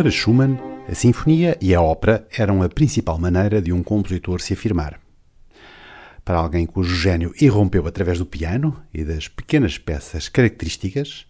[0.00, 0.58] Para Schumann,
[0.88, 4.98] a sinfonia e a ópera eram a principal maneira de um compositor se afirmar.
[6.24, 11.26] Para alguém cujo gênio irrompeu através do piano e das pequenas peças características,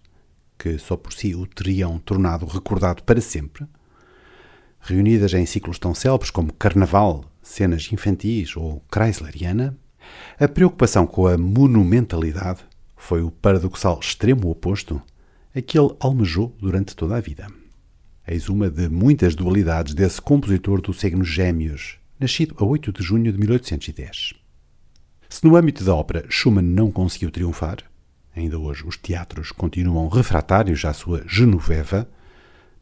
[0.56, 3.66] que só por si o teriam tornado recordado para sempre,
[4.78, 9.76] reunidas em ciclos tão célebres como Carnaval, cenas infantis ou Chrysleriana,
[10.38, 12.60] a preocupação com a monumentalidade
[12.96, 15.02] foi o paradoxal extremo oposto
[15.52, 17.59] a que ele almejou durante toda a vida.
[18.32, 23.32] Eis uma de muitas dualidades desse compositor do signo Gêmeos, nascido a 8 de junho
[23.32, 24.34] de 1810.
[25.28, 27.78] Se no âmbito da ópera Schumann não conseguiu triunfar,
[28.32, 32.08] ainda hoje os teatros continuam refratários à sua Genoveva,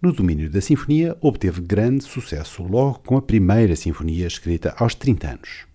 [0.02, 5.28] no domínio da sinfonia obteve grande sucesso logo com a primeira sinfonia escrita aos 30
[5.30, 5.66] anos.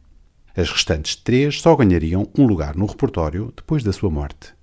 [0.55, 4.53] As restantes três só ganhariam um lugar no repertório depois da sua morte.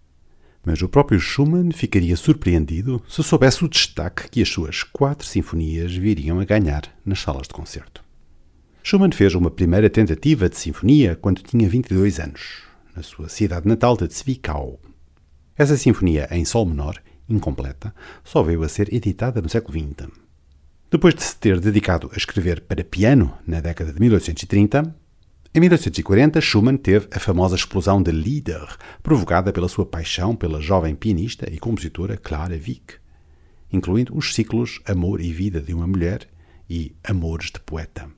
[0.65, 5.95] Mas o próprio Schumann ficaria surpreendido se soubesse o destaque que as suas quatro sinfonias
[5.95, 8.05] viriam a ganhar nas salas de concerto.
[8.83, 12.63] Schumann fez uma primeira tentativa de sinfonia quando tinha 22 anos,
[12.95, 14.81] na sua cidade natal de Zwickau.
[15.57, 17.95] Essa sinfonia em sol menor, incompleta,
[18.25, 20.09] só veio a ser editada no século XX.
[20.91, 24.95] Depois de se ter dedicado a escrever para piano na década de 1830,
[25.53, 28.69] em 1840, Schumann teve a famosa explosão de Lieder,
[29.03, 32.95] provocada pela sua paixão pela jovem pianista e compositora Clara Wieck,
[33.73, 36.29] incluindo os ciclos Amor e Vida de uma Mulher
[36.69, 38.09] e Amores de Poeta.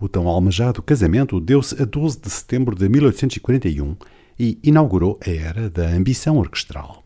[0.00, 3.96] O tão almejado casamento deu-se a 12 de setembro de 1841
[4.36, 7.04] e inaugurou a era da ambição orquestral.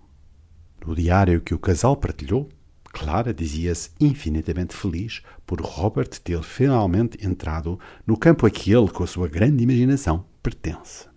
[0.86, 2.48] No diário que o casal partilhou,
[2.92, 9.05] Clara dizia-se infinitamente feliz por Robert ter finalmente entrado no campo a que ele, com
[9.05, 11.08] a sua grande imaginação, pertence.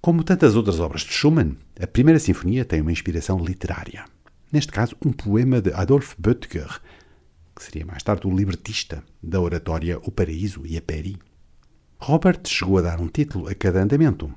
[0.00, 4.04] Como tantas outras obras de Schumann, a primeira sinfonia tem uma inspiração literária.
[4.50, 6.80] Neste caso, um poema de Adolphe Böttger,
[7.54, 11.18] que seria mais tarde o libretista da oratória O Paraíso e a Peri.
[11.98, 14.32] Robert chegou a dar um título a cada andamento.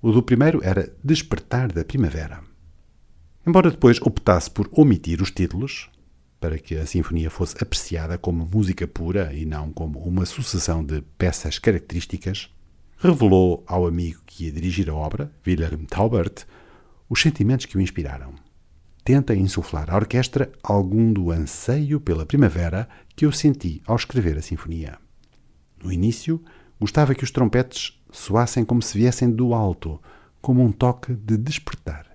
[0.00, 2.51] O do primeiro era Despertar da Primavera.
[3.44, 5.90] Embora depois optasse por omitir os títulos,
[6.38, 11.02] para que a sinfonia fosse apreciada como música pura e não como uma sucessão de
[11.18, 12.50] peças características,
[12.98, 16.44] revelou ao amigo que ia dirigir a obra, Wilhelm Taubert,
[17.08, 18.32] os sentimentos que o inspiraram.
[19.04, 24.42] Tenta insuflar à orquestra algum do anseio pela primavera que eu senti ao escrever a
[24.42, 24.98] sinfonia.
[25.82, 26.40] No início,
[26.78, 30.00] gostava que os trompetes soassem como se viessem do alto,
[30.40, 32.11] como um toque de despertar.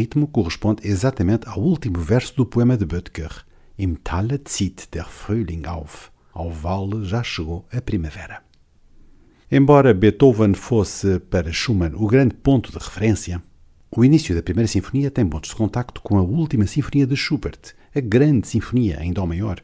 [0.00, 3.44] Ritmo corresponde exatamente ao último verso do poema de Böttger,
[3.78, 6.10] Im Talle zieht der Frühling auf.
[6.32, 8.42] Ao vale já chegou a primavera.
[9.50, 13.42] Embora Beethoven fosse para Schumann o grande ponto de referência,
[13.90, 17.74] o início da primeira sinfonia tem pontos de contacto com a última sinfonia de Schubert,
[17.94, 19.60] a Grande Sinfonia em Dó maior,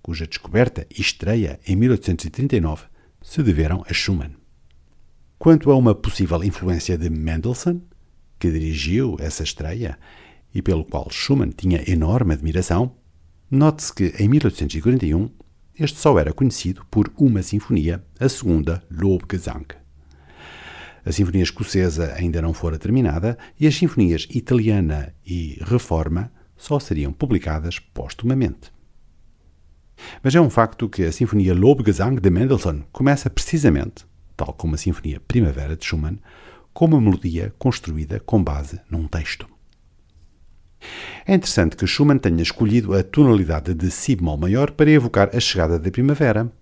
[0.00, 2.84] cuja descoberta e estreia em 1839
[3.20, 4.36] se deveram a Schumann.
[5.38, 7.80] Quanto a uma possível influência de Mendelssohn,
[8.38, 9.98] que dirigiu essa estreia
[10.54, 12.96] e pelo qual Schumann tinha enorme admiração,
[13.50, 15.30] note-se que em 1841
[15.78, 19.66] este só era conhecido por uma sinfonia, a segunda Lobgesang.
[21.04, 27.12] A sinfonia escocesa ainda não fora terminada e as sinfonias italiana e Reforma só seriam
[27.12, 28.72] publicadas póstumamente.
[30.22, 34.06] Mas é um facto que a sinfonia Lobgesang de Mendelssohn começa precisamente
[34.36, 36.18] tal como a Sinfonia Primavera de Schumann,
[36.74, 39.48] com uma melodia construída com base num texto.
[41.24, 45.40] É interessante que Schumann tenha escolhido a tonalidade de Si bemol maior para evocar a
[45.40, 46.52] chegada da primavera.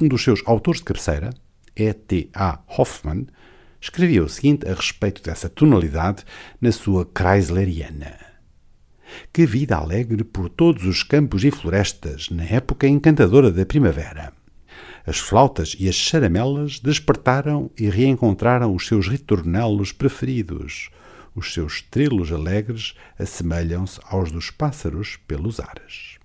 [0.00, 1.30] Um dos seus autores de cabeceira,
[1.76, 2.60] E.T.A.
[2.66, 3.26] Hoffmann,
[3.80, 6.24] escreveu o seguinte a respeito dessa tonalidade
[6.60, 8.16] na sua Chrysleriana.
[9.30, 14.32] Que vida alegre por todos os campos e florestas na época encantadora da primavera
[15.06, 20.90] as flautas e as charamelas despertaram e reencontraram os seus ritornelos preferidos.
[21.34, 26.18] Os seus trilos alegres assemelham-se aos dos pássaros pelos ares.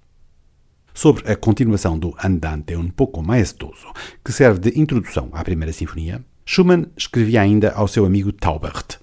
[0.93, 3.93] Sobre a continuação do Andante um pouco maestoso,
[4.23, 8.99] que serve de introdução à primeira sinfonia, Schumann escrevia ainda ao seu amigo Taubert,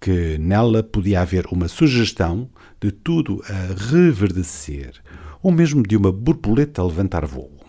[0.00, 2.50] que nela podia haver uma sugestão
[2.80, 4.94] de tudo a reverdecer,
[5.40, 7.61] ou mesmo de uma borboleta a levantar voo.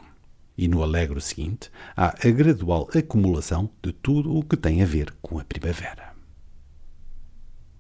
[0.58, 5.14] E no alegro seguinte há a gradual acumulação de tudo o que tem a ver
[5.22, 6.14] com a primavera.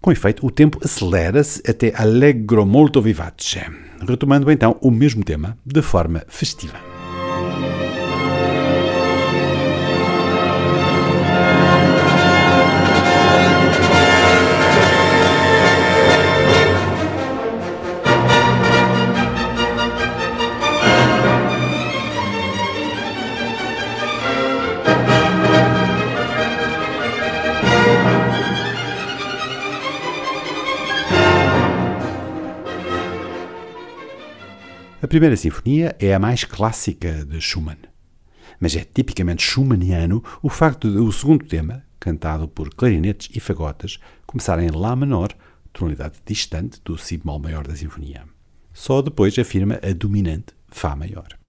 [0.01, 3.61] Com efeito, o tempo acelera-se até allegro molto vivace,
[4.05, 6.92] retomando então o mesmo tema de forma festiva.
[35.13, 37.77] Primeira sinfonia é a mais clássica de Schumann.
[38.59, 43.99] Mas é tipicamente schumanniano o facto de o segundo tema, cantado por clarinetes e fagotas,
[44.25, 45.31] começar em Lá menor,
[45.71, 48.23] tonalidade distante do Si bemol maior da sinfonia.
[48.73, 51.42] Só depois afirma a dominante Fá maior.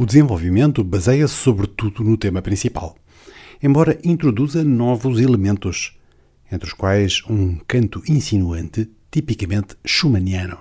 [0.00, 2.94] O desenvolvimento baseia-se sobretudo no tema principal,
[3.60, 5.98] embora introduza novos elementos,
[6.52, 10.60] entre os quais um canto insinuante tipicamente schumanniano.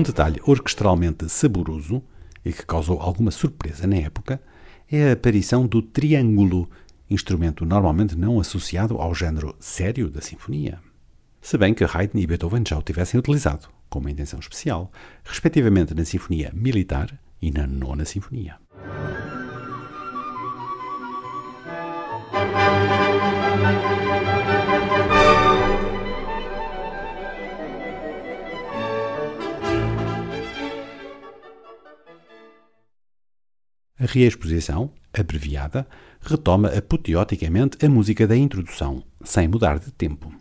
[0.00, 2.02] Um detalhe orquestralmente saboroso
[2.42, 4.40] e que causou alguma surpresa na época
[4.90, 6.70] é a aparição do triângulo,
[7.10, 10.80] instrumento normalmente não associado ao género sério da sinfonia.
[11.38, 14.90] Se bem que Haydn e Beethoven já o tivessem utilizado, com uma intenção especial,
[15.22, 18.56] respectivamente na Sinfonia Militar e na Nona Sinfonia.
[34.10, 35.86] Reexposição, abreviada,
[36.20, 40.32] retoma apoteoticamente a música da introdução, sem mudar de tempo,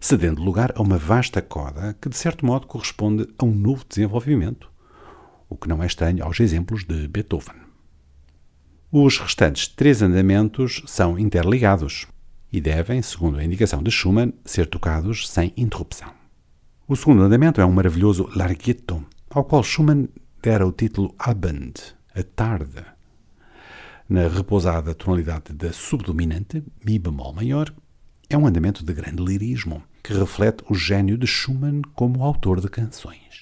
[0.00, 4.70] cedendo lugar a uma vasta coda que, de certo modo, corresponde a um novo desenvolvimento,
[5.48, 7.60] o que não é estranho aos exemplos de Beethoven.
[8.90, 12.06] Os restantes três andamentos são interligados
[12.52, 16.12] e devem, segundo a indicação de Schumann, ser tocados sem interrupção.
[16.86, 20.08] O segundo andamento é um maravilhoso larghetto, ao qual Schumann
[20.42, 21.74] dera o título Abend,
[22.14, 22.91] a tarde.
[24.12, 27.74] Na repousada tonalidade da subdominante, Mi bemol maior,
[28.28, 32.68] é um andamento de grande lirismo, que reflete o gênio de Schumann como autor de
[32.68, 33.41] canções.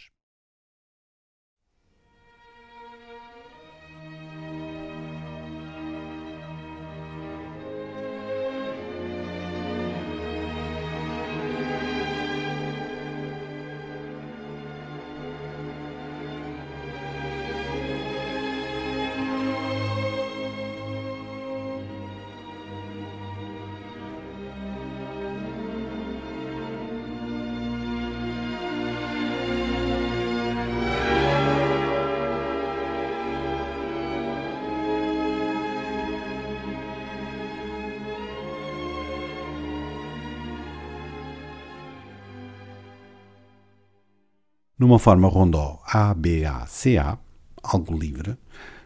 [44.80, 47.18] Numa forma rondó A-B-A-C-A,
[47.62, 48.38] algo livre,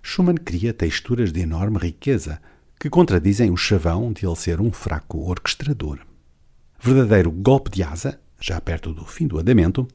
[0.03, 2.43] Schumann cria texturas de enorme riqueza
[2.81, 6.01] que contradizem o chavão de ele ser um fraco orquestrador.
[6.81, 9.87] Verdadeiro golpe de asa, já perto do fim do andamento,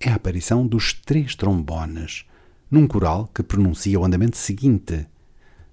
[0.00, 2.24] é a aparição dos três trombones,
[2.68, 5.06] num coral que pronuncia o andamento seguinte,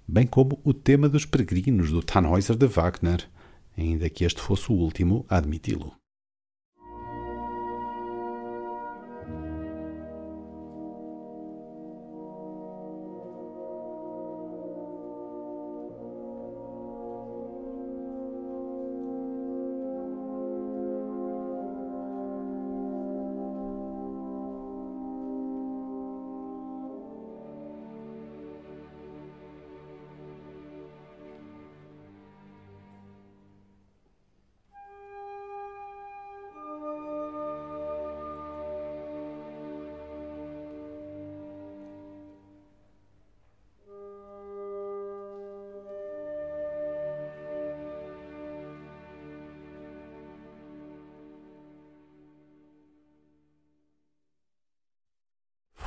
[0.07, 3.27] bem como o tema dos peregrinos do Tannhäuser de Wagner,
[3.75, 6.02] ainda que este fosse o último a admiti-lo.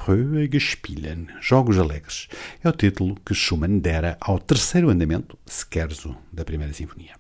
[0.06, 2.28] Ruhige Spielen, Jogos Alegres,
[2.62, 7.16] é o título que Schumann dera ao terceiro andamento, Scherzo, da primeira sinfonia.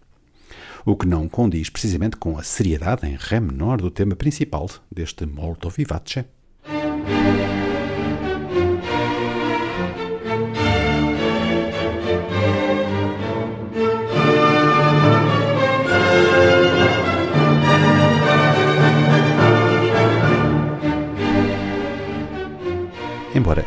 [0.84, 5.26] O que não condiz precisamente com a seriedade em ré menor do tema principal deste
[5.26, 6.26] Molto Vivace.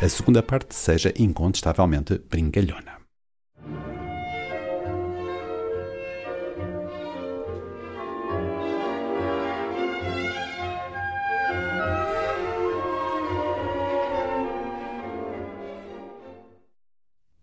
[0.01, 3.00] A segunda parte seja incontestavelmente brincalhona.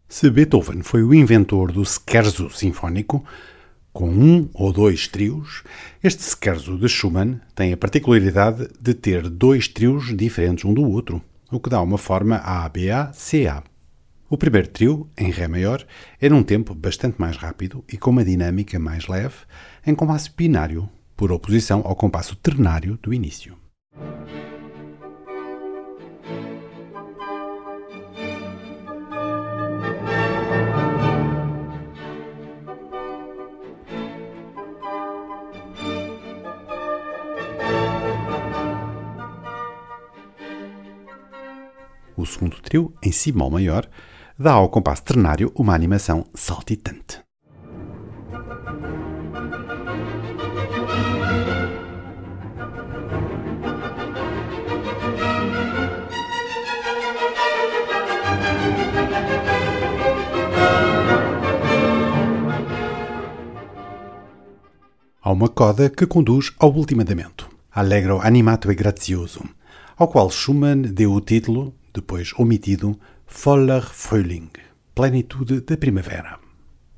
[0.09, 3.23] Se Beethoven foi o inventor do scherzo sinfónico,
[3.93, 5.63] com um ou dois trios,
[6.03, 11.23] este scherzo de Schumann tem a particularidade de ter dois trios diferentes um do outro
[11.50, 13.62] o que dá uma forma A-B-A-C-A.
[14.29, 15.87] O primeiro trio, em Ré maior,
[16.21, 19.37] é num tempo bastante mais rápido e com uma dinâmica mais leve,
[19.87, 23.57] em compasso binário, por oposição ao compasso ternário do início.
[42.26, 43.88] O segundo trio, em si maior,
[44.37, 47.21] dá ao compasso ternário uma animação saltitante.
[65.23, 69.45] Há uma coda que conduz ao último andamento, Allegro animato e grazioso,
[69.97, 74.50] ao qual Schumann deu o título depois omitido, Voller Frühling,
[74.95, 76.38] plenitude da primavera.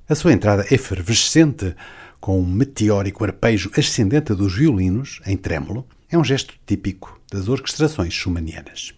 [0.09, 1.75] A sua entrada efervescente,
[2.21, 8.12] com um meteórico arpejo ascendente dos violinos, em trêmulo, é um gesto típico das orquestrações
[8.12, 8.93] schumannianas.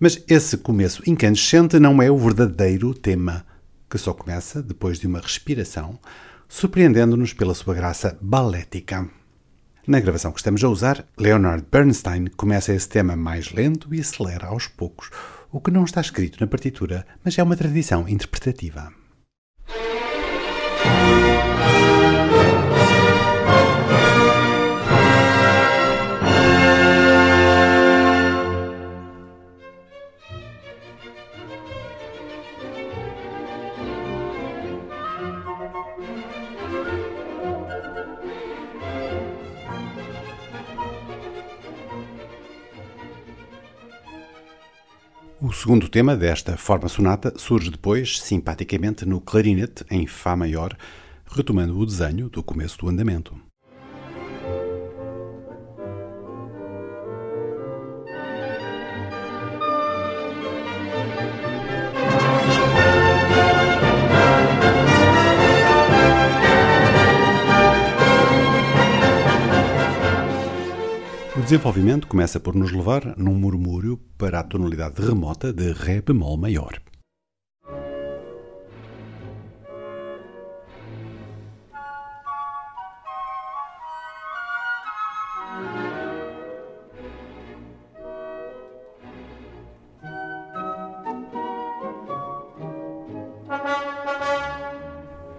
[0.00, 3.46] Mas esse começo incandescente não é o verdadeiro tema,
[3.88, 6.00] que só começa depois de uma respiração,
[6.48, 9.08] surpreendendo-nos pela sua graça balética.
[9.86, 14.46] Na gravação que estamos a usar, Leonard Bernstein começa esse tema mais lento e acelera
[14.46, 15.10] aos poucos,
[15.54, 18.92] o que não está escrito na partitura, mas é uma tradição interpretativa.
[45.74, 50.76] Segundo tema desta forma sonata surge depois, simpaticamente, no clarinete em Fá maior,
[51.26, 53.34] retomando o desenho do começo do andamento.
[71.44, 76.80] Desenvolvimento começa por nos levar num murmúrio para a tonalidade remota de Ré bemol maior.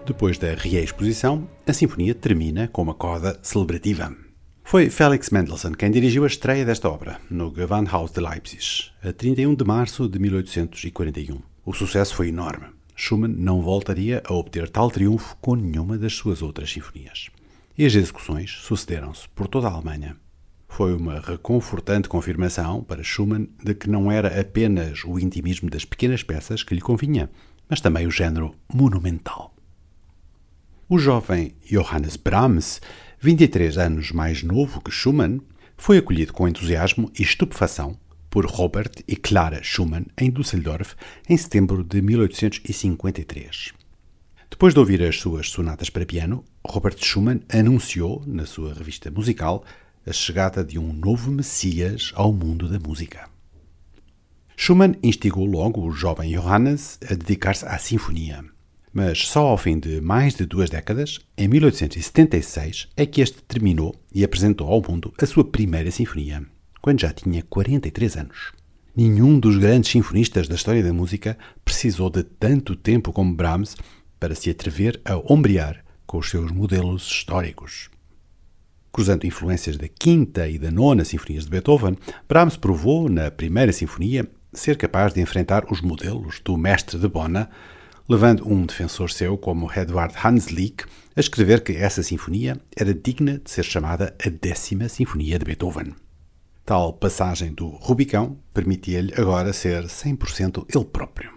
[0.06, 4.25] Depois da reexposição, a sinfonia termina com uma coda celebrativa.
[4.68, 9.54] Foi Felix Mendelssohn quem dirigiu a estreia desta obra, no Gewandhaus de Leipzig, a 31
[9.54, 11.40] de março de 1841.
[11.64, 12.66] O sucesso foi enorme.
[12.96, 17.30] Schumann não voltaria a obter tal triunfo com nenhuma das suas outras sinfonias.
[17.78, 20.16] E as execuções sucederam-se por toda a Alemanha.
[20.68, 26.24] Foi uma reconfortante confirmação para Schumann de que não era apenas o intimismo das pequenas
[26.24, 27.30] peças que lhe convinha,
[27.68, 29.54] mas também o género monumental.
[30.88, 32.80] O jovem Johannes Brahms
[33.18, 35.40] 23 anos mais novo que Schumann,
[35.76, 37.96] foi acolhido com entusiasmo e estupefação
[38.28, 40.94] por Robert e Clara Schumann em Düsseldorf
[41.26, 43.72] em setembro de 1853.
[44.50, 49.64] Depois de ouvir as suas sonatas para piano, Robert Schumann anunciou, na sua revista musical,
[50.06, 53.28] a chegada de um novo Messias ao mundo da música.
[54.56, 58.44] Schumann instigou logo o jovem Johannes a dedicar-se à sinfonia
[58.96, 63.94] mas só ao fim de mais de duas décadas, em 1876, é que este terminou
[64.10, 66.42] e apresentou ao mundo a sua primeira sinfonia,
[66.80, 68.52] quando já tinha 43 anos.
[68.96, 73.76] Nenhum dos grandes sinfonistas da história da música precisou de tanto tempo como Brahms
[74.18, 77.90] para se atrever a ombrear com os seus modelos históricos.
[78.90, 84.26] Cruzando influências da quinta e da nona sinfonias de Beethoven, Brahms provou, na primeira sinfonia,
[84.54, 87.50] ser capaz de enfrentar os modelos do mestre de Bona,
[88.08, 90.84] levando um defensor seu como Edward Hanslick
[91.16, 95.94] a escrever que essa sinfonia era digna de ser chamada a décima sinfonia de Beethoven.
[96.64, 101.32] Tal passagem do Rubicão permitia-lhe agora ser 100% ele próprio.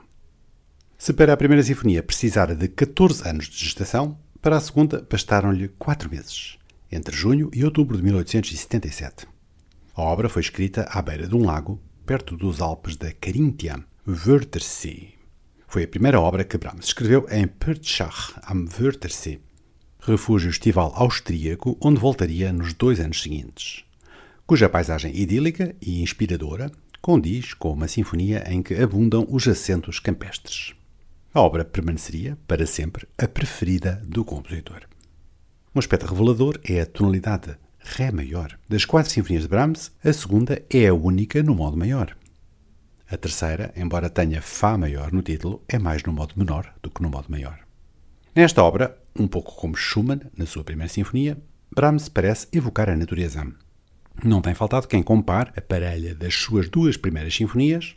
[0.97, 5.69] Se para a primeira sinfonia precisara de 14 anos de gestação, para a segunda bastaram-lhe
[5.69, 6.57] 4 meses,
[6.91, 9.27] entre junho e outubro de 1877.
[9.95, 15.18] A obra foi escrita à beira de um lago, perto dos Alpes da Caríntia, Wörthersee.
[15.69, 19.39] Foi a primeira obra que Brahms escreveu em Pertschach am Wörthersee,
[20.01, 23.85] refúgio estival austríaco onde voltaria nos dois anos seguintes
[24.49, 30.73] cuja paisagem idílica e inspiradora condiz com uma sinfonia em que abundam os acentos campestres.
[31.31, 34.87] A obra permaneceria, para sempre, a preferida do compositor.
[35.75, 38.57] Um aspecto revelador é a tonalidade Ré maior.
[38.67, 42.17] Das quatro sinfonias de Brahms, a segunda é a única no modo maior.
[43.11, 47.01] A terceira, embora tenha Fá maior no título, é mais no modo menor do que
[47.01, 47.59] no modo maior.
[48.35, 51.35] Nesta obra, um pouco como Schumann na sua primeira sinfonia,
[51.73, 53.47] Brahms parece evocar a natureza.
[54.23, 57.95] Não tem faltado quem compare a parelha das suas duas primeiras sinfonias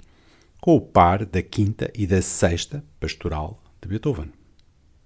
[0.60, 4.32] com o par da quinta e da sexta pastoral de Beethoven.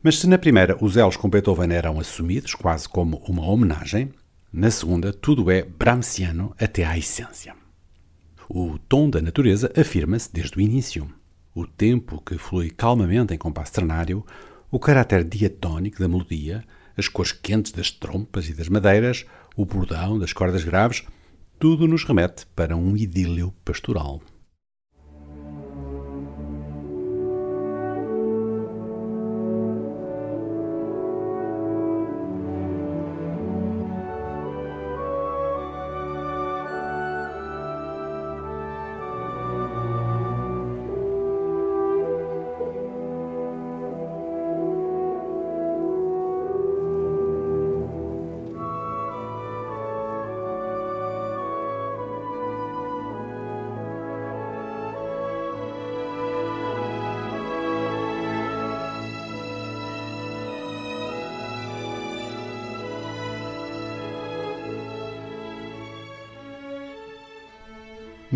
[0.02, 4.12] Mas se na primeira os elos com Beethoven eram assumidos quase como uma homenagem,
[4.52, 7.56] na segunda tudo é Brahmsiano até à essência.
[8.48, 11.10] O tom da natureza afirma-se desde o início.
[11.54, 14.24] O tempo que flui calmamente em compasso ternário,
[14.70, 16.64] o caráter diatónico da melodia,
[16.96, 21.02] as cores quentes das trompas e das madeiras, o bordão das cordas graves,
[21.58, 24.22] tudo nos remete para um idílio pastoral.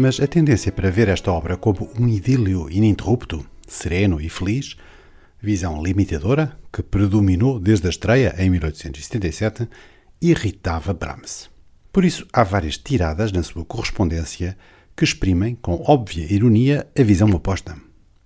[0.02, 4.74] Mas a tendência para ver esta obra como um idílio ininterrupto, sereno e feliz,
[5.42, 9.68] visão limitadora que predominou desde a estreia em 1877,
[10.22, 11.50] irritava Brahms.
[11.92, 14.56] Por isso, há várias tiradas na sua correspondência
[14.96, 17.76] que exprimem, com óbvia ironia, a visão oposta.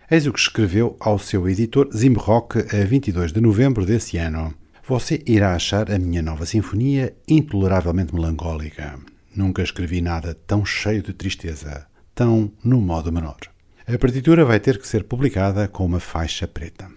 [0.08, 4.54] Eis o que escreveu ao seu editor Zimrock a 22 de novembro desse ano.
[4.86, 8.96] Você irá achar a minha nova sinfonia intoleravelmente melancólica.
[9.34, 13.38] Nunca escrevi nada tão cheio de tristeza, tão no modo menor.
[13.86, 16.88] A partitura vai ter que ser publicada com uma faixa preta.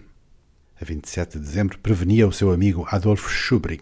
[0.80, 3.80] A 27 de dezembro prevenia o seu amigo Adolf Schubring.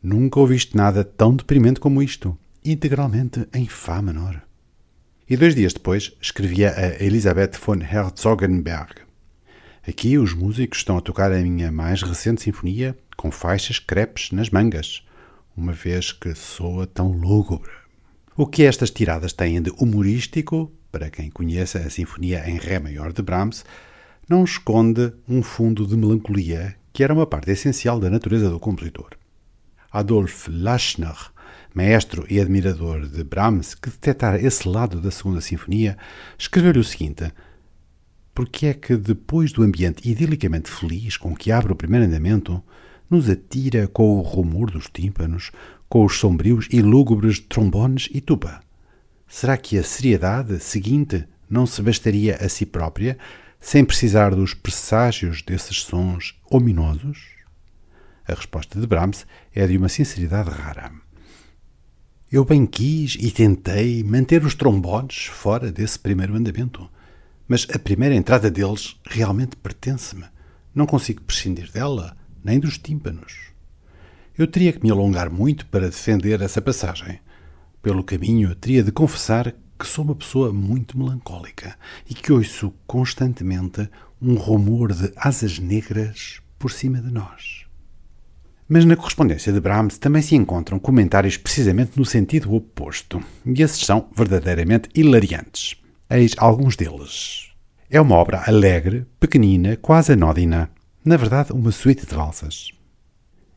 [0.00, 4.40] Nunca ouviste nada tão deprimente como isto, integralmente em Fá menor.
[5.28, 8.94] E dois dias depois escrevia a Elisabeth von Herzogenberg.
[9.86, 14.50] Aqui os músicos estão a tocar a minha mais recente sinfonia com faixas crepes nas
[14.50, 15.05] mangas
[15.56, 17.70] uma vez que soa tão lúgubre.
[18.36, 23.12] O que estas tiradas têm de humorístico, para quem conheça a Sinfonia em Ré maior
[23.12, 23.64] de Brahms,
[24.28, 29.10] não esconde um fundo de melancolia que era uma parte essencial da natureza do compositor.
[29.92, 31.16] Adolf Lachner,
[31.74, 35.96] maestro e admirador de Brahms, que detectara esse lado da segunda sinfonia,
[36.38, 37.30] escreveu-lhe o seguinte:
[38.34, 42.62] Porque é que depois do ambiente idilicamente feliz com que abre o primeiro andamento,
[43.10, 45.50] nos atira com o rumor dos tímpanos,
[45.88, 48.60] com os sombrios e lúgubres trombones e tuba?
[49.28, 53.18] Será que a seriedade seguinte não se bastaria a si própria,
[53.60, 57.18] sem precisar dos presságios desses sons ominosos?
[58.26, 60.92] A resposta de Brahms é de uma sinceridade rara.
[62.30, 66.90] Eu bem quis e tentei manter os trombones fora desse primeiro andamento,
[67.46, 70.24] mas a primeira entrada deles realmente pertence-me.
[70.74, 73.50] Não consigo prescindir dela nem dos tímpanos.
[74.38, 77.18] Eu teria que me alongar muito para defender essa passagem.
[77.82, 81.76] Pelo caminho, teria de confessar que sou uma pessoa muito melancólica
[82.08, 83.90] e que ouço constantemente
[84.22, 87.64] um rumor de asas negras por cima de nós.
[88.68, 93.84] Mas na correspondência de Brahms também se encontram comentários precisamente no sentido oposto, e esses
[93.84, 95.76] são verdadeiramente hilariantes.
[96.08, 97.50] Eis alguns deles.
[97.90, 100.70] É uma obra alegre, pequenina, quase anódina.
[101.06, 102.72] Na verdade, uma suíte de valsas.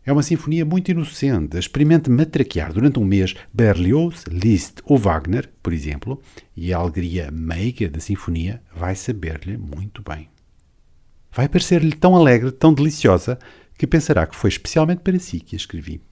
[0.06, 1.58] É uma sinfonia muito inocente.
[1.58, 6.22] Experimente matraquear durante um mês Berlioz, Liszt ou Wagner, por exemplo,
[6.56, 10.30] e a alegria meiga da sinfonia vai saber-lhe muito bem.
[11.32, 13.40] Vai parecer-lhe tão alegre, tão deliciosa,
[13.76, 16.04] que pensará que foi especialmente para si que a escrevi.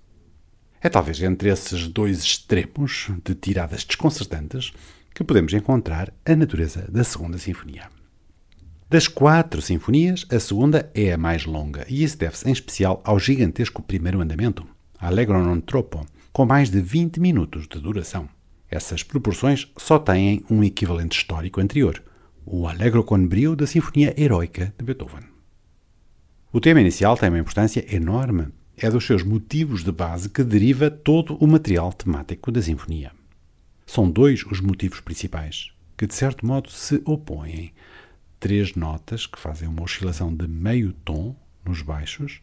[0.81, 4.73] É talvez entre esses dois extremos de tiradas desconcertantes
[5.13, 7.95] que podemos encontrar a natureza da Segunda Sinfonia.
[8.89, 13.19] Das quatro sinfonias, a segunda é a mais longa, e isso deve-se em especial ao
[13.19, 14.65] gigantesco primeiro andamento,
[14.97, 18.29] Allegro non troppo, com mais de 20 minutos de duração.
[18.71, 22.01] Essas proporções só têm um equivalente histórico anterior,
[22.45, 25.25] o Allegro con brio da Sinfonia Heroica de Beethoven.
[26.53, 28.47] O tema inicial tem uma importância enorme.
[28.77, 33.11] É dos seus motivos de base que deriva todo o material temático da sinfonia.
[33.85, 37.73] São dois os motivos principais, que de certo modo se opõem.
[38.39, 42.39] Três notas que fazem uma oscilação de meio tom nos baixos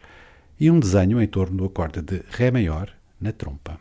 [0.58, 3.78] e um desenho em torno do acorde de Ré maior na trompa.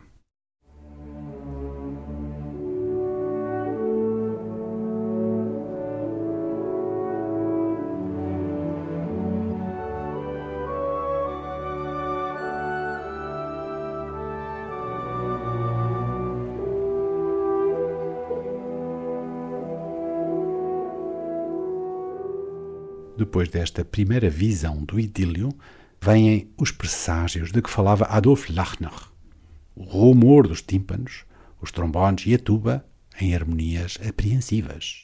[23.24, 25.48] Depois desta primeira visão do idílio,
[25.98, 28.92] vêm os presságios de que falava Adolf Lachner.
[29.74, 31.24] O rumor dos tímpanos,
[31.58, 32.84] os trombones e a tuba
[33.18, 35.03] em harmonias apreensivas.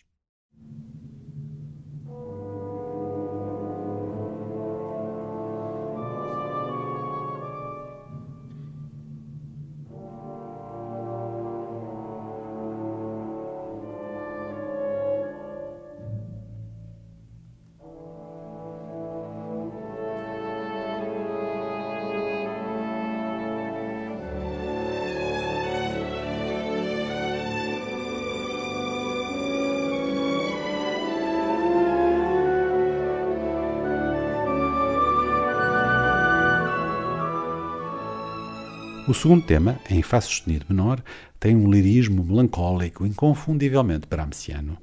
[39.11, 41.03] O segundo tema, em Fá sustenido menor,
[41.41, 44.79] tem um lirismo melancólico inconfundivelmente brahmsiano.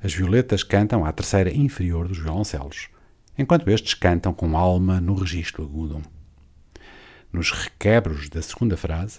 [0.00, 2.88] As violetas cantam à terceira inferior dos violoncelos,
[3.36, 6.00] enquanto estes cantam com alma no registro agudo.
[7.32, 9.18] Nos requebros da segunda frase,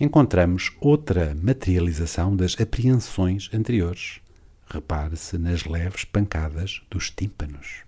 [0.00, 4.20] encontramos outra materialização das apreensões anteriores.
[4.68, 7.82] Repare-se nas leves pancadas dos tímpanos.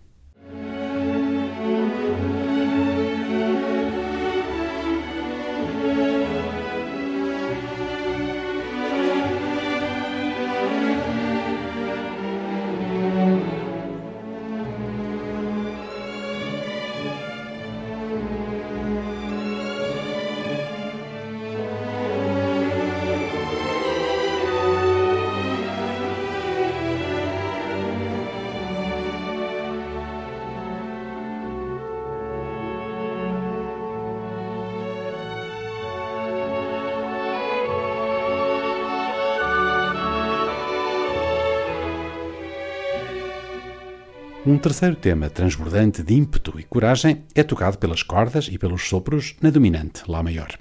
[44.44, 49.36] Um terceiro tema transbordante de ímpeto e coragem é tocado pelas cordas e pelos sopros
[49.40, 50.58] na dominante Lá maior.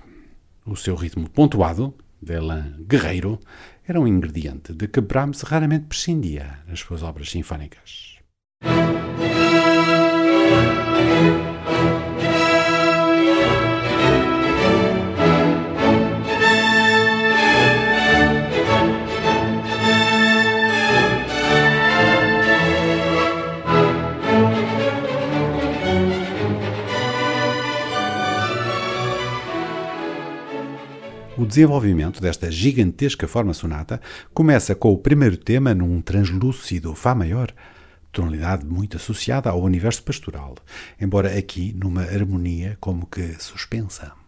[0.63, 1.91] O seu ritmo pontuado,
[2.21, 3.39] d'élan guerreiro,
[3.87, 8.19] era um ingrediente de que Brahms raramente prescindia nas suas obras sinfónicas.
[31.51, 33.99] Desenvolvimento desta gigantesca forma sonata
[34.33, 37.51] começa com o primeiro tema num translúcido Fá maior,
[38.09, 40.55] tonalidade muito associada ao universo pastoral,
[40.99, 44.20] embora aqui numa harmonia como que suspensa.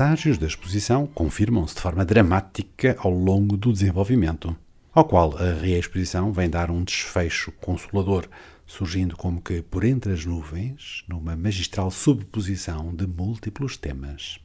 [0.00, 4.56] Presságios da exposição confirmam-se de forma dramática ao longo do desenvolvimento,
[4.94, 8.26] ao qual a reexposição vem dar um desfecho consolador,
[8.66, 14.40] surgindo como que por entre as nuvens, numa magistral subposição de múltiplos temas.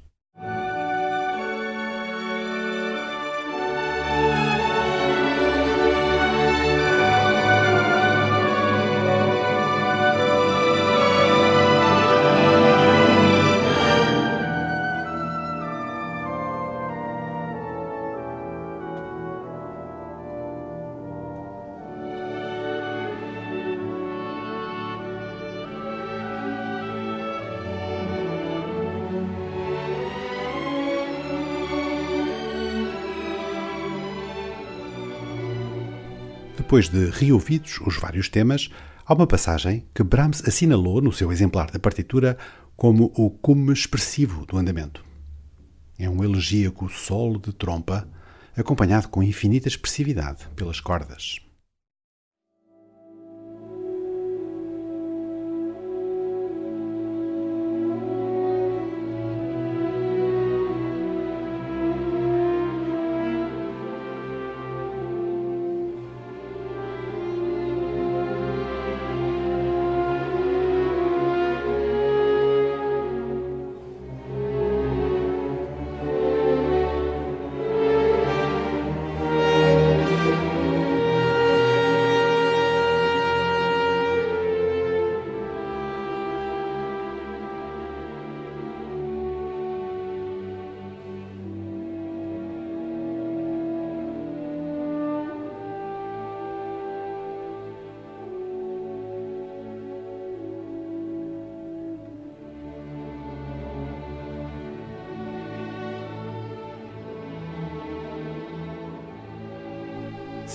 [36.65, 38.71] Depois de reouvidos os vários temas,
[39.05, 42.35] há uma passagem que Brahms assinalou no seu exemplar da partitura
[42.75, 45.05] como o cume expressivo do andamento.
[45.95, 48.09] É um elegíaco solo de trompa,
[48.57, 51.39] acompanhado com infinita expressividade pelas cordas.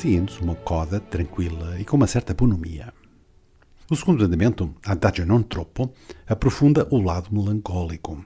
[0.00, 2.90] Seguindo-se uma coda tranquila e com uma certa bonomia.
[3.90, 5.92] O segundo andamento, Adagio non troppo,
[6.26, 8.24] aprofunda o lado melancólico.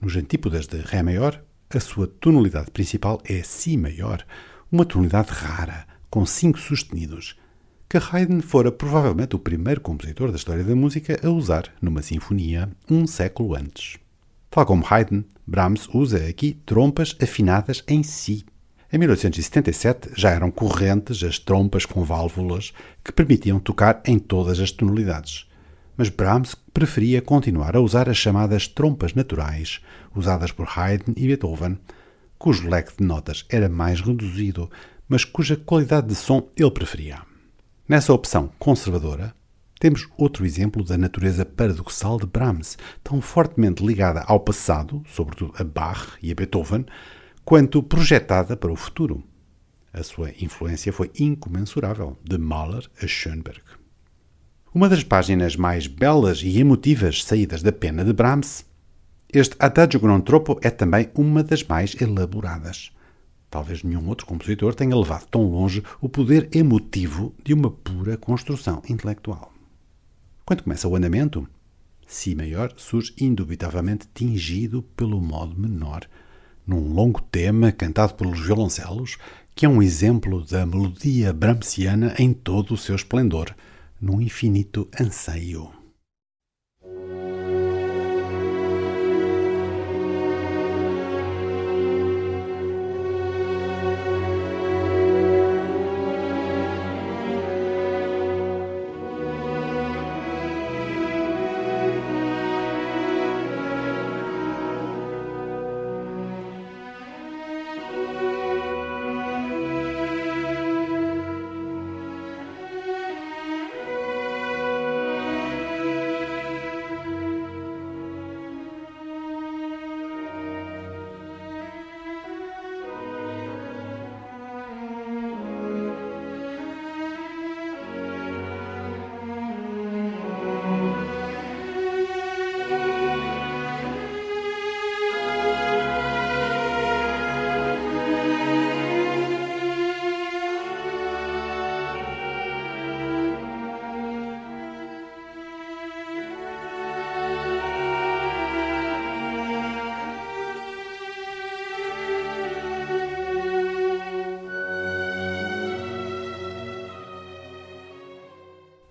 [0.00, 4.24] Nos antípodas de Ré maior, a sua tonalidade principal é Si maior,
[4.70, 7.34] uma tonalidade rara, com cinco sustenidos,
[7.88, 12.70] que Haydn fora provavelmente o primeiro compositor da história da música a usar numa sinfonia
[12.88, 13.98] um século antes.
[14.48, 18.44] Tal como Haydn, Brahms usa aqui trompas afinadas em Si,
[18.92, 22.72] em 1877 já eram correntes as trompas com válvulas
[23.04, 25.46] que permitiam tocar em todas as tonalidades.
[25.96, 29.80] Mas Brahms preferia continuar a usar as chamadas trompas naturais,
[30.14, 31.78] usadas por Haydn e Beethoven,
[32.38, 34.70] cujo leque de notas era mais reduzido,
[35.08, 37.20] mas cuja qualidade de som ele preferia.
[37.88, 39.34] Nessa opção conservadora,
[39.78, 45.64] temos outro exemplo da natureza paradoxal de Brahms, tão fortemente ligada ao passado, sobretudo a
[45.64, 46.86] Bach e a Beethoven,
[47.50, 49.24] quanto projetada para o futuro.
[49.92, 53.60] A sua influência foi incomensurável, de Mahler a Schoenberg.
[54.72, 58.64] Uma das páginas mais belas e emotivas saídas da pena de Brahms,
[59.32, 60.22] este Adagio non
[60.62, 62.92] é também uma das mais elaboradas.
[63.50, 68.80] Talvez nenhum outro compositor tenha levado tão longe o poder emotivo de uma pura construção
[68.88, 69.52] intelectual.
[70.44, 71.48] Quando começa o andamento,
[72.12, 76.08] Si maior surge indubitavelmente tingido pelo modo menor,
[76.70, 79.18] num longo tema cantado pelos violoncelos,
[79.56, 83.52] que é um exemplo da melodia brahmsiana em todo o seu esplendor,
[84.00, 85.79] num infinito anseio.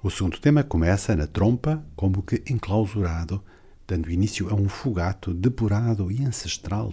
[0.01, 3.43] O segundo tema começa na trompa, como que enclausurado,
[3.85, 6.89] dando início a um fogato depurado e ancestral,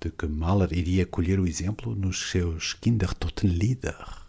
[0.00, 4.19] de que Mahler iria colher o exemplo nos seus Kindertotenlieder.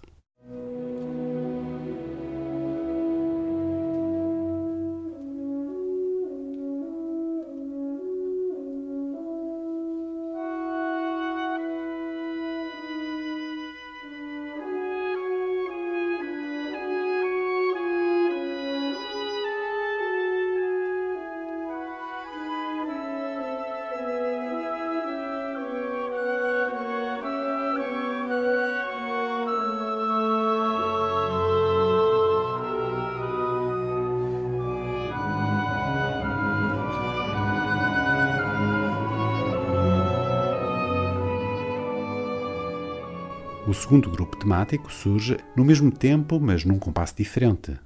[43.92, 47.78] Segundo grupo temático surge no mesmo tempo, mas num compasso diferente,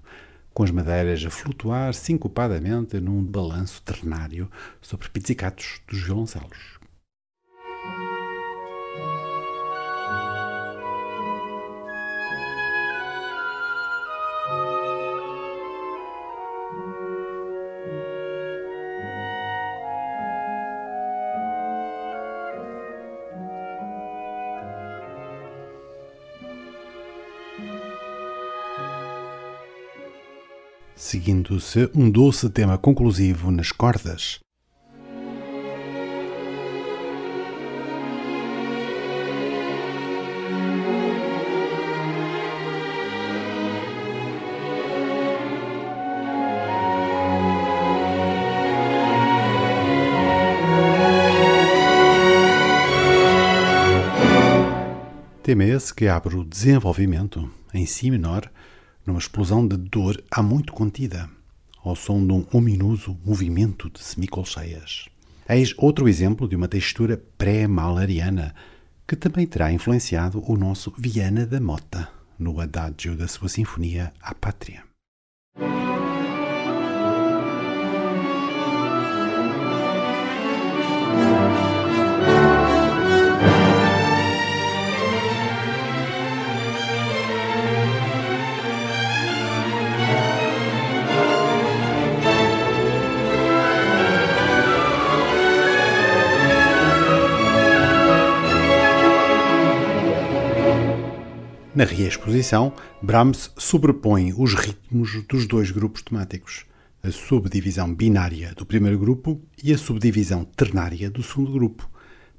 [0.54, 4.48] com as madeiras a flutuar sincopadamente num balanço ternário
[4.80, 6.78] sobre pizzicatos dos violoncelos.
[31.06, 34.40] Seguindo-se um doce tema conclusivo nas cordas.
[55.44, 58.52] Tema esse que abre o desenvolvimento, em Si menor,
[59.06, 61.30] numa explosão de dor há muito contida,
[61.84, 65.06] ao som de um ominoso movimento de semicolcheias.
[65.48, 68.56] Eis outro exemplo de uma textura pré-malariana
[69.08, 74.34] que também terá influenciado o nosso Viana da Mota no adagio da sua sinfonia à
[74.34, 74.95] Pátria.
[101.76, 106.66] Na reexposição, Brahms sobrepõe os ritmos dos dois grupos temáticos,
[107.04, 111.90] a subdivisão binária do primeiro grupo e a subdivisão ternária do segundo grupo.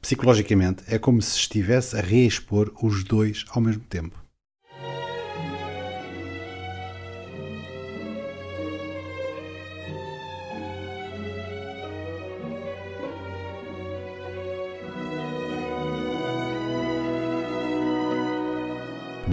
[0.00, 4.25] Psicologicamente, é como se estivesse a reexpor os dois ao mesmo tempo.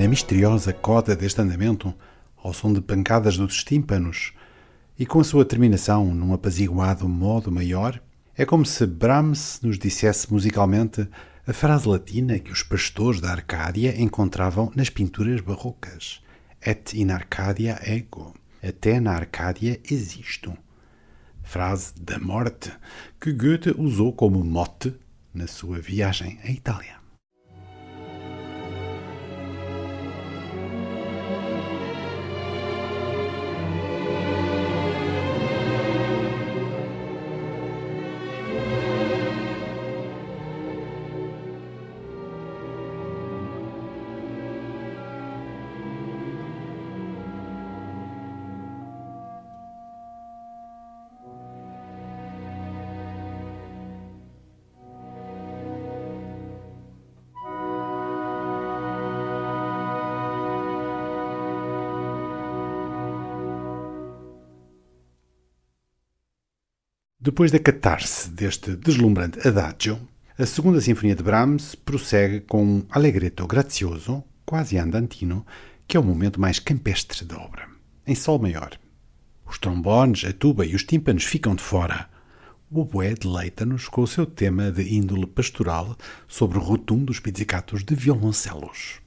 [0.04, 1.94] Na misteriosa coda deste andamento,
[2.36, 4.34] ao som de pancadas dos tímpanos,
[5.00, 8.02] e com a sua terminação num apaziguado modo maior,
[8.36, 11.08] é como se Brahms nos dissesse musicalmente
[11.48, 16.22] a frase latina que os pastores da Arcádia encontravam nas pinturas barrocas:
[16.62, 18.34] Et in Arcadia ego.
[18.62, 20.54] Até na Arcádia existo.
[21.44, 22.74] Frase da morte
[23.22, 24.94] que Goethe usou como mote
[25.34, 27.03] na sua viagem à Itália.
[67.24, 69.98] Depois da catarse deste deslumbrante adagio,
[70.38, 75.46] a segunda sinfonia de Brahms prossegue com um allegretto grazioso, quase andantino,
[75.88, 77.66] que é o momento mais campestre da obra,
[78.06, 78.78] em sol maior.
[79.46, 82.10] Os trombones, a tuba e os tímpanos ficam de fora.
[82.70, 85.96] O oboé deleita-nos com o seu tema de índole pastoral
[86.28, 89.03] sobre o rotum dos pizzicatos de violoncelos.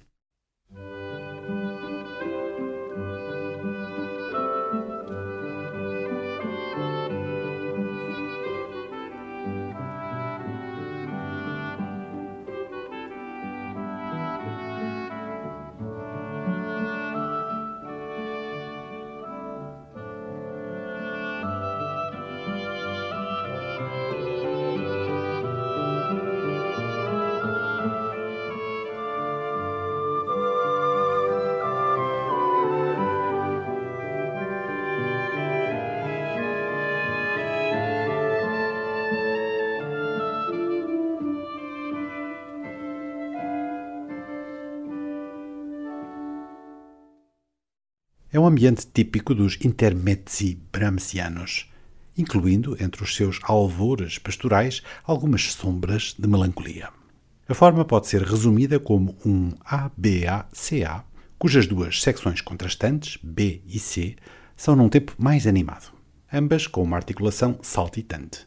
[48.37, 51.73] É um ambiente típico dos intermezzi brahmsianos,
[52.19, 56.91] incluindo entre os seus alvores pastorais algumas sombras de melancolia.
[57.49, 61.03] A forma pode ser resumida como um ABA-CA,
[61.39, 64.17] cujas duas secções contrastantes, B e C,
[64.55, 65.91] são num tempo mais animado,
[66.31, 68.47] ambas com uma articulação saltitante.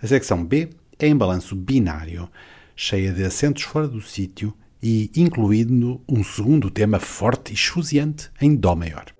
[0.00, 0.70] A secção B
[1.00, 2.30] é em balanço binário,
[2.76, 8.54] cheia de acentos fora do sítio e incluindo um segundo tema forte e esfuziante em
[8.54, 9.15] Dó maior.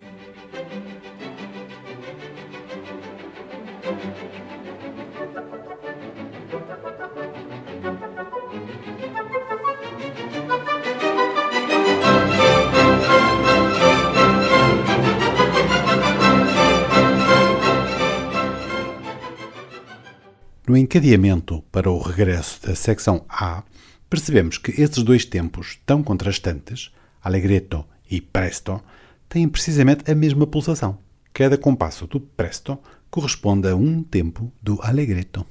[20.76, 23.64] No encadeamento para o regresso da secção A,
[24.10, 26.92] percebemos que esses dois tempos tão contrastantes,
[27.24, 28.82] allegretto e presto,
[29.26, 30.98] têm precisamente a mesma pulsação.
[31.32, 32.78] Cada compasso do presto
[33.10, 35.46] corresponde a um tempo do allegretto.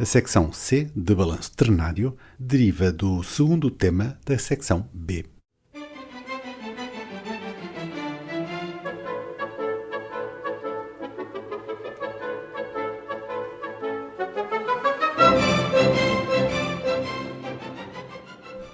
[0.00, 5.26] A secção C, de balanço ternário, deriva do segundo tema da secção B.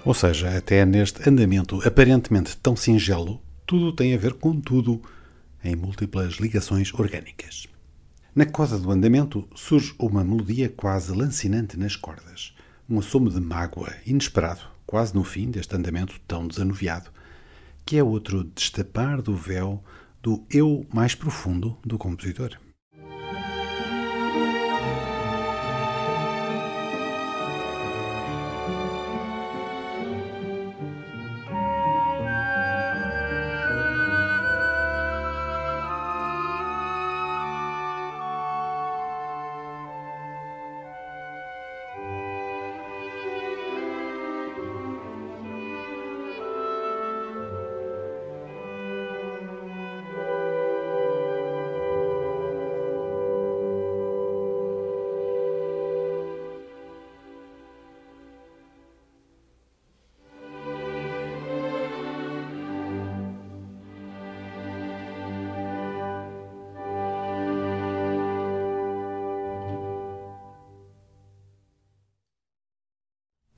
[0.05, 5.01] Ou seja, até neste andamento aparentemente tão singelo, tudo tem a ver com tudo,
[5.61, 7.67] em múltiplas ligações orgânicas.
[8.37, 12.53] Na coda do andamento surge uma melodia quase lancinante nas cordas,
[12.87, 17.09] um assomo de mágoa inesperado, quase no fim deste andamento tão desanuviado,
[17.83, 19.83] que é outro destapar do véu
[20.21, 22.59] do eu mais profundo do compositor.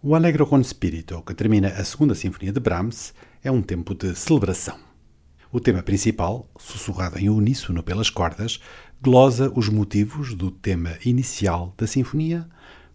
[0.10, 4.16] O Allegro con Spirito, que termina a segunda sinfonia de Brahms, é um tempo de
[4.16, 4.76] celebração.
[5.52, 8.60] O tema principal, sussurrado em uníssono pelas cordas,
[9.00, 12.50] glosa os motivos do tema inicial da sinfonia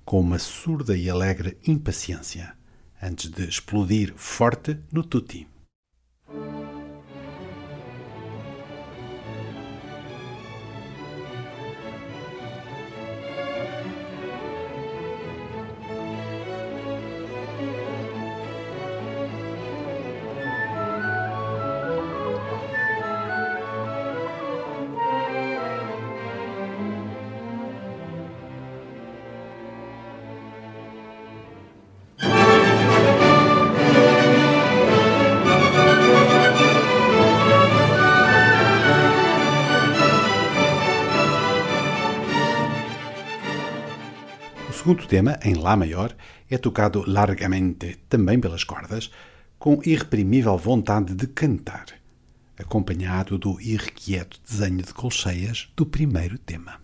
[0.05, 2.53] com uma surda e alegre impaciência,
[3.01, 5.47] antes de explodir forte no tutti.
[44.85, 46.15] Segundo tema, em Lá maior,
[46.51, 49.11] é tocado largamente, também pelas cordas,
[49.59, 51.87] com irreprimível vontade de cantar,
[52.59, 56.83] acompanhado do irrequieto desenho de colcheias do primeiro tema.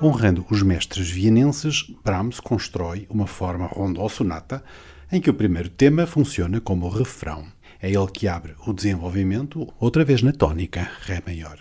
[0.00, 4.62] Honrando os mestres vienenses, Brahms constrói uma forma rondó-sonata
[5.10, 7.44] em que o primeiro tema funciona como refrão.
[7.82, 11.58] É ele que abre o desenvolvimento, outra vez na tónica Ré maior.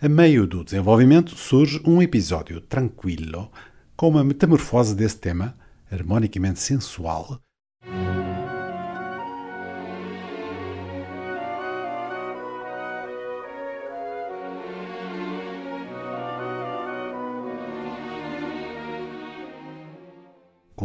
[0.00, 3.50] A meio do desenvolvimento surge um episódio tranquilo,
[3.94, 5.54] com uma metamorfose desse tema,
[5.90, 7.42] harmonicamente sensual,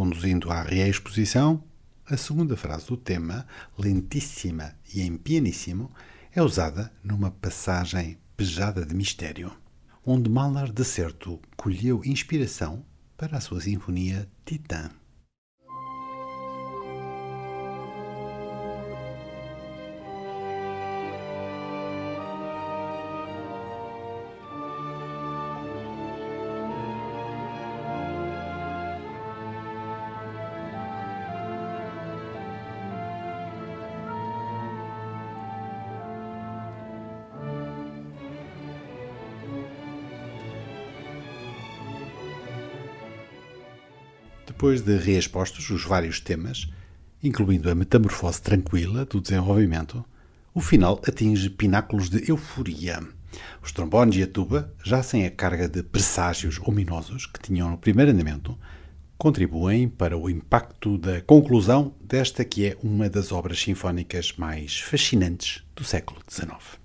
[0.02, 1.62] conduzindo à reexposição,
[2.04, 3.46] a segunda frase do tema,
[3.78, 5.92] lentíssima e em pianissimo,
[6.34, 9.52] é usada numa passagem pejada de mistério,
[10.04, 12.84] onde Mahler de certo colheu inspiração
[13.16, 14.90] para a sua sinfonia Titã.
[44.62, 46.70] Depois de reexpostos os vários temas,
[47.20, 50.04] incluindo a metamorfose tranquila do desenvolvimento,
[50.54, 53.00] o final atinge pináculos de euforia.
[53.60, 57.76] Os trombones e a tuba, já sem a carga de presságios ominosos que tinham no
[57.76, 58.56] primeiro andamento,
[59.18, 65.64] contribuem para o impacto da conclusão desta que é uma das obras sinfónicas mais fascinantes
[65.74, 66.78] do século XIX.